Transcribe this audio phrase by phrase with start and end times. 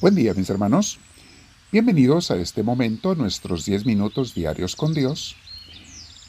[0.00, 1.00] Buen día mis hermanos.
[1.72, 5.34] Bienvenidos a este momento, nuestros 10 minutos diarios con Dios.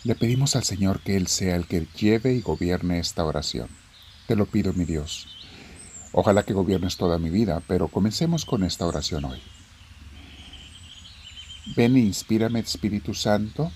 [0.04, 3.68] Le pedimos al Señor que Él sea el que lleve y gobierne esta oración.
[4.26, 5.28] Te lo pido, mi Dios.
[6.14, 9.40] Ojalá que gobiernes toda mi vida, pero comencemos con esta oración hoy.
[11.76, 13.72] Ven e inspírame, Espíritu Santo.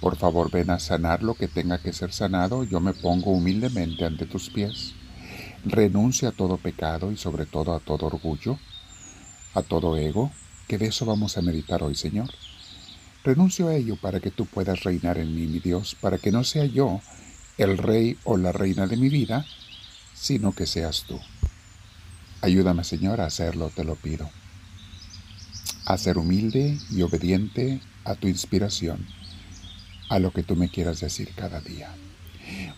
[0.00, 2.62] Por favor, ven a sanar lo que tenga que ser sanado.
[2.62, 4.92] Yo me pongo humildemente ante tus pies.
[5.64, 8.60] Renuncio a todo pecado y sobre todo a todo orgullo
[9.58, 10.30] a todo ego,
[10.66, 12.30] que de eso vamos a meditar hoy, Señor.
[13.24, 16.44] Renuncio a ello para que tú puedas reinar en mí, mi Dios, para que no
[16.44, 17.00] sea yo
[17.58, 19.44] el rey o la reina de mi vida,
[20.14, 21.20] sino que seas tú.
[22.40, 24.30] Ayúdame, Señor, a hacerlo, te lo pido.
[25.84, 29.06] A ser humilde y obediente a tu inspiración,
[30.08, 31.94] a lo que tú me quieras decir cada día.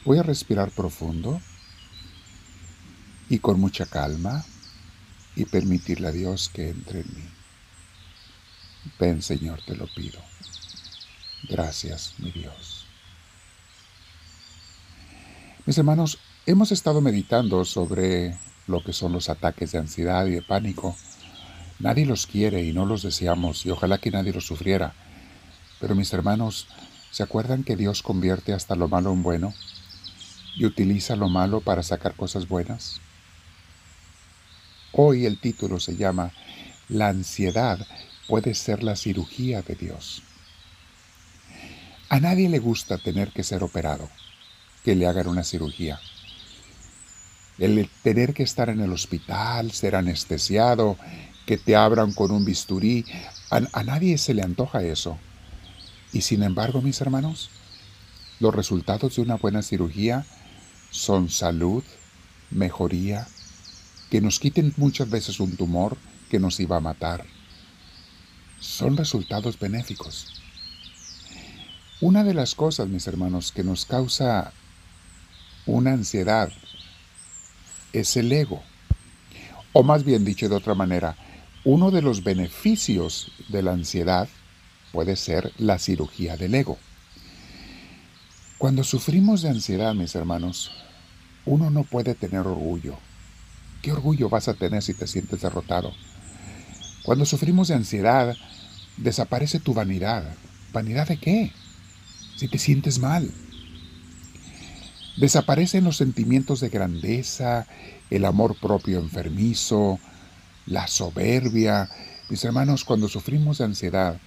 [0.05, 1.41] Voy a respirar profundo
[3.29, 4.45] y con mucha calma
[5.37, 7.29] y permitirle a Dios que entre en mí.
[8.99, 10.21] Ven Señor, te lo pido.
[11.49, 12.87] Gracias, mi Dios.
[15.67, 18.37] Mis hermanos, hemos estado meditando sobre
[18.67, 20.97] lo que son los ataques de ansiedad y de pánico.
[21.79, 24.95] Nadie los quiere y no los deseamos y ojalá que nadie los sufriera.
[25.81, 26.67] Pero mis hermanos,
[27.11, 29.55] ¿se acuerdan que Dios convierte hasta lo malo en bueno
[30.57, 33.01] y utiliza lo malo para sacar cosas buenas?
[34.93, 36.33] Hoy el título se llama
[36.89, 37.87] La ansiedad
[38.27, 40.23] puede ser la cirugía de Dios.
[42.09, 44.09] A nadie le gusta tener que ser operado,
[44.85, 46.01] que le hagan una cirugía.
[47.59, 50.97] El tener que estar en el hospital, ser anestesiado,
[51.47, 53.05] que te abran con un bisturí,
[53.51, 55.19] a, a nadie se le antoja eso.
[56.13, 57.51] Y sin embargo, mis hermanos,
[58.41, 60.27] los resultados de una buena cirugía
[60.91, 61.85] son salud,
[62.51, 63.29] mejoría,
[64.11, 65.97] que nos quiten muchas veces un tumor
[66.29, 67.25] que nos iba a matar.
[68.59, 70.43] Son resultados benéficos.
[72.01, 74.53] Una de las cosas, mis hermanos, que nos causa
[75.67, 76.51] una ansiedad
[77.93, 78.63] es el ego.
[79.73, 81.17] O más bien dicho de otra manera,
[81.65, 84.29] uno de los beneficios de la ansiedad
[84.93, 86.79] puede ser la cirugía del ego.
[88.59, 90.73] Cuando sufrimos de ansiedad, mis hermanos,
[91.47, 92.99] uno no puede tener orgullo,
[93.83, 95.93] ¿Qué orgullo vas a tener si te sientes derrotado?
[97.03, 98.37] Cuando sufrimos de ansiedad,
[98.99, 100.25] desaparece tu vanidad.
[100.73, 101.53] ¿Vanidad de qué?
[102.37, 103.31] Si te sientes mal.
[105.17, 107.67] Desaparecen los sentimientos de grandeza,
[108.11, 109.99] el amor propio enfermizo,
[110.67, 111.89] la soberbia.
[112.29, 114.21] Mis hermanos, cuando sufrimos de ansiedad,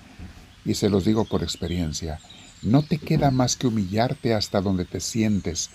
[0.66, 2.20] y se los digo por experiencia,
[2.62, 5.70] no te queda más que humillarte hasta donde te sientes.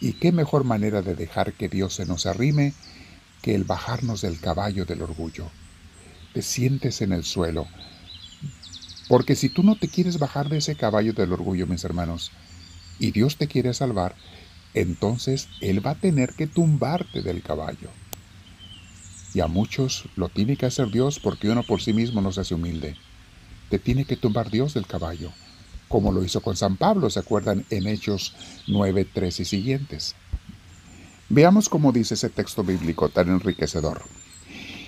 [0.00, 2.74] Y qué mejor manera de dejar que Dios se nos arrime
[3.42, 5.50] que el bajarnos del caballo del orgullo.
[6.32, 7.66] Te sientes en el suelo.
[9.08, 12.30] Porque si tú no te quieres bajar de ese caballo del orgullo, mis hermanos,
[12.98, 14.14] y Dios te quiere salvar,
[14.74, 17.90] entonces Él va a tener que tumbarte del caballo.
[19.34, 22.42] Y a muchos lo tiene que hacer Dios porque uno por sí mismo no se
[22.42, 22.96] hace humilde.
[23.68, 25.32] Te tiene que tumbar Dios del caballo,
[25.88, 27.66] como lo hizo con San Pablo, ¿se acuerdan?
[27.70, 28.34] En Hechos
[28.66, 30.14] 9, 3 y siguientes.
[31.34, 34.02] Veamos cómo dice ese texto bíblico tan enriquecedor.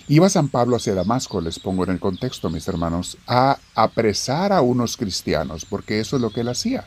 [0.09, 4.61] Iba San Pablo hacia Damasco, les pongo en el contexto, mis hermanos, a apresar a
[4.61, 6.85] unos cristianos, porque eso es lo que él hacía.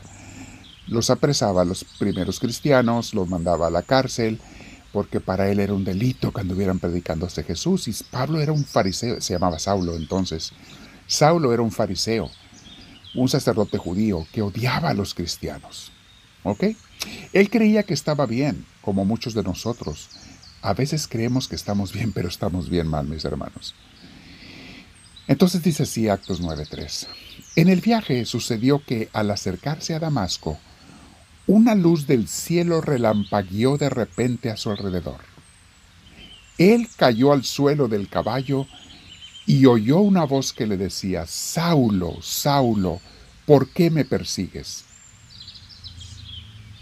[0.86, 4.40] Los apresaba a los primeros cristianos, los mandaba a la cárcel,
[4.92, 7.88] porque para él era un delito que anduvieran predicándose Jesús.
[7.88, 10.52] Y Pablo era un fariseo, se llamaba Saulo entonces.
[11.08, 12.30] Saulo era un fariseo,
[13.16, 15.90] un sacerdote judío que odiaba a los cristianos.
[16.42, 16.64] ¿Ok?
[17.32, 20.08] Él creía que estaba bien, como muchos de nosotros.
[20.62, 23.74] A veces creemos que estamos bien, pero estamos bien mal, mis hermanos.
[25.26, 27.06] Entonces dice así Actos 9.3.
[27.56, 30.58] En el viaje sucedió que al acercarse a Damasco,
[31.46, 35.20] una luz del cielo relampagueó de repente a su alrededor.
[36.58, 38.66] Él cayó al suelo del caballo
[39.46, 43.00] y oyó una voz que le decía, Saulo, Saulo,
[43.46, 44.84] ¿por qué me persigues?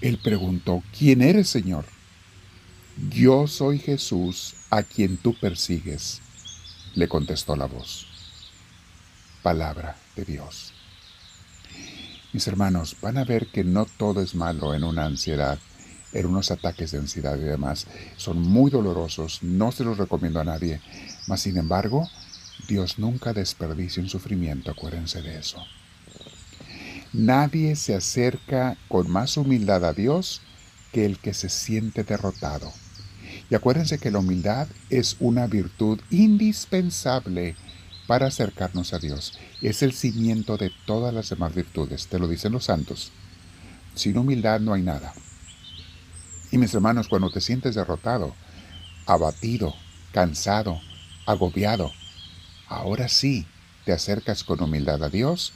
[0.01, 1.87] Él preguntó, ¿quién eres, Señor?
[3.11, 6.21] Yo soy Jesús a quien tú persigues,
[6.95, 8.07] le contestó la voz.
[9.43, 10.73] Palabra de Dios.
[12.33, 15.59] Mis hermanos, van a ver que no todo es malo en una ansiedad,
[16.13, 17.87] en unos ataques de ansiedad y demás.
[18.17, 20.81] Son muy dolorosos, no se los recomiendo a nadie,
[21.27, 22.09] mas sin embargo,
[22.69, 25.65] Dios nunca desperdicia un sufrimiento, acuérdense de eso.
[27.13, 30.43] Nadie se acerca con más humildad a Dios
[30.93, 32.73] que el que se siente derrotado.
[33.51, 37.55] Y acuérdense que la humildad es una virtud indispensable
[38.07, 39.39] para acercarnos a Dios.
[39.63, 43.13] Es el cimiento de todas las demás virtudes, te lo dicen los santos.
[43.95, 45.13] Sin humildad no hay nada.
[46.51, 48.35] Y mis hermanos, cuando te sientes derrotado,
[49.07, 49.75] abatido,
[50.13, 50.81] cansado,
[51.27, 51.93] agobiado,
[52.69, 53.47] ahora sí
[53.85, 55.53] te acercas con humildad a Dios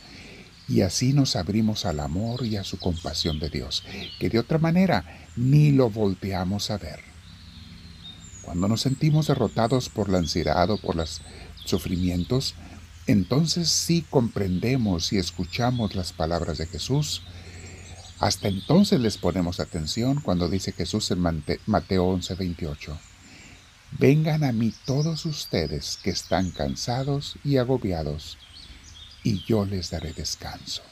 [0.70, 3.82] y así nos abrimos al amor y a su compasión de Dios,
[4.20, 7.00] que de otra manera ni lo volteamos a ver.
[8.42, 11.22] Cuando nos sentimos derrotados por la ansiedad o por los
[11.64, 12.54] sufrimientos,
[13.08, 17.22] entonces sí comprendemos y escuchamos las palabras de Jesús.
[18.20, 21.20] Hasta entonces les ponemos atención cuando dice Jesús en
[21.66, 22.96] Mateo 11:28.
[23.98, 28.38] Vengan a mí todos ustedes que están cansados y agobiados,
[29.22, 30.82] y yo les daré descanso.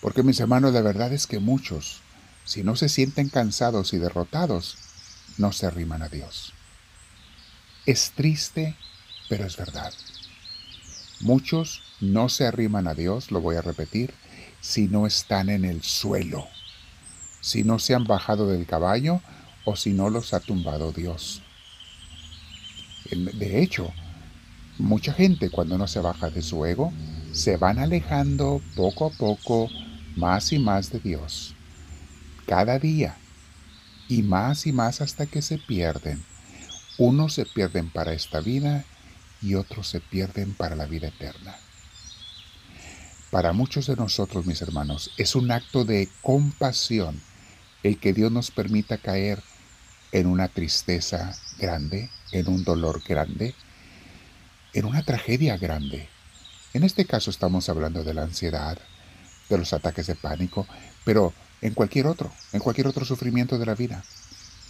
[0.00, 2.00] Porque mis hermanos, la verdad es que muchos,
[2.44, 4.76] si no se sienten cansados y derrotados,
[5.38, 6.52] no se arriman a Dios.
[7.86, 8.76] Es triste,
[9.28, 9.92] pero es verdad.
[11.20, 14.12] Muchos no se arriman a Dios, lo voy a repetir,
[14.60, 16.48] si no están en el suelo,
[17.40, 19.20] si no se han bajado del caballo
[19.64, 21.42] o si no los ha tumbado Dios.
[23.10, 23.92] De hecho,
[24.78, 26.92] mucha gente cuando no se baja de su ego,
[27.32, 29.68] se van alejando poco a poco
[30.16, 31.54] más y más de Dios.
[32.46, 33.16] Cada día.
[34.08, 36.22] Y más y más hasta que se pierden.
[36.98, 38.84] Unos se pierden para esta vida
[39.40, 41.54] y otros se pierden para la vida eterna.
[43.30, 47.18] Para muchos de nosotros, mis hermanos, es un acto de compasión
[47.82, 49.42] el que Dios nos permita caer
[50.12, 53.54] en una tristeza grande, en un dolor grande,
[54.74, 56.08] en una tragedia grande.
[56.74, 58.78] En este caso estamos hablando de la ansiedad,
[59.48, 60.66] de los ataques de pánico,
[61.04, 64.04] pero en cualquier otro, en cualquier otro sufrimiento de la vida.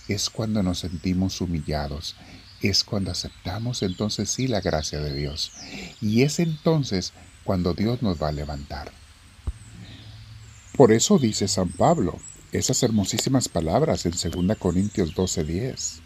[0.09, 2.17] Es cuando nos sentimos humillados,
[2.61, 5.53] es cuando aceptamos entonces sí la gracia de Dios.
[6.01, 7.13] Y es entonces
[7.45, 8.91] cuando Dios nos va a levantar.
[10.77, 12.19] Por eso dice San Pablo,
[12.51, 16.01] esas hermosísimas palabras en 2 Corintios 12:10.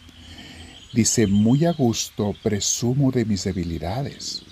[0.96, 4.44] Dice, muy a gusto presumo de mis debilidades.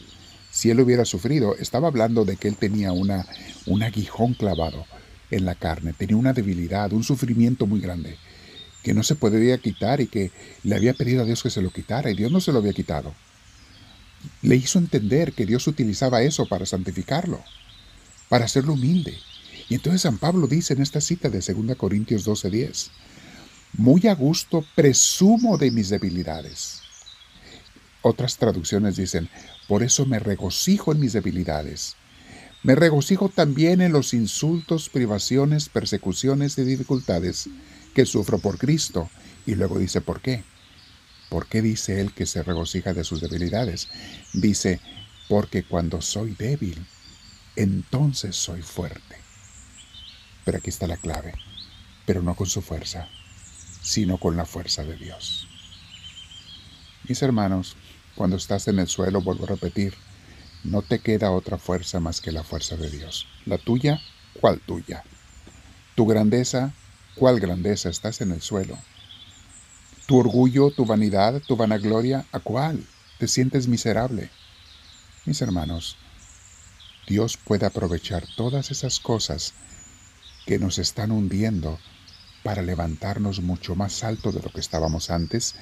[0.50, 3.26] Si él hubiera sufrido, estaba hablando de que él tenía una,
[3.64, 4.84] un aguijón clavado
[5.30, 8.18] en la carne, tenía una debilidad, un sufrimiento muy grande,
[8.82, 10.32] que no se podía quitar y que
[10.64, 12.74] le había pedido a Dios que se lo quitara y Dios no se lo había
[12.74, 13.14] quitado.
[14.42, 17.42] Le hizo entender que Dios utilizaba eso para santificarlo,
[18.28, 19.14] para hacerlo humilde,
[19.70, 22.90] y entonces San Pablo dice en esta cita de 2 Corintios 12:10,
[23.76, 26.80] muy a gusto presumo de mis debilidades.
[28.02, 29.28] Otras traducciones dicen,
[29.66, 31.96] por eso me regocijo en mis debilidades.
[32.62, 37.48] Me regocijo también en los insultos, privaciones, persecuciones y dificultades
[37.94, 39.10] que sufro por Cristo.
[39.46, 40.44] Y luego dice, ¿por qué?
[41.28, 43.88] ¿Por qué dice él que se regocija de sus debilidades?
[44.32, 44.80] Dice,
[45.28, 46.86] porque cuando soy débil,
[47.56, 49.16] entonces soy fuerte.
[50.44, 51.34] Pero aquí está la clave,
[52.06, 53.08] pero no con su fuerza,
[53.84, 55.46] sino con la fuerza de Dios.
[57.06, 57.76] Mis hermanos,
[58.16, 59.94] cuando estás en el suelo, vuelvo a repetir,
[60.64, 63.28] no te queda otra fuerza más que la fuerza de Dios.
[63.44, 64.00] La tuya,
[64.40, 65.04] ¿cuál tuya?
[65.94, 66.72] Tu grandeza,
[67.14, 67.90] ¿cuál grandeza?
[67.90, 68.78] Estás en el suelo.
[70.06, 72.86] Tu orgullo, tu vanidad, tu vanagloria, ¿a cuál?
[73.18, 74.30] Te sientes miserable.
[75.26, 75.98] Mis hermanos,
[77.06, 79.52] Dios puede aprovechar todas esas cosas
[80.46, 81.78] que nos están hundiendo
[82.44, 85.56] para levantarnos mucho más alto de lo que estábamos antes,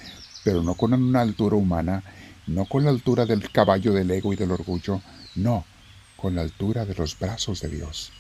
[0.45, 2.03] pero no con una altura humana,
[2.49, 5.01] no con la altura del caballo del ego y del orgullo,
[5.37, 5.65] no,
[6.17, 8.11] con la altura de los brazos de Dios,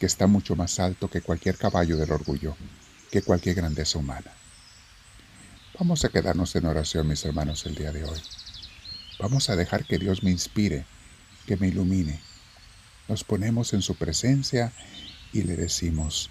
[0.00, 2.56] que está mucho más alto que cualquier caballo del orgullo,
[3.12, 4.32] que cualquier grandeza humana.
[5.78, 8.20] Vamos a quedarnos en oración, mis hermanos, el día de hoy.
[9.20, 10.84] Vamos a dejar que Dios me inspire,
[11.46, 12.20] que me ilumine.
[13.06, 14.72] Nos ponemos en su presencia
[15.32, 16.30] y le decimos,